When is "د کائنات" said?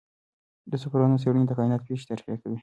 1.47-1.81